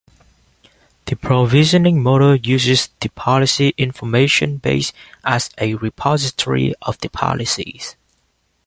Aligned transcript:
The 1.05 1.15
Provisioning 1.15 2.01
Model 2.01 2.35
uses 2.37 2.89
the 3.01 3.09
Policy 3.09 3.75
Information 3.77 4.57
Base 4.57 4.93
as 5.23 5.51
a 5.59 5.75
repository 5.75 6.73
of 6.81 6.97
the 7.01 7.09
policies. 7.09 7.95